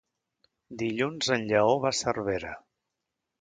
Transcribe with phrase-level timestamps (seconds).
[0.81, 2.55] Dilluns en Lleó va a Cervera.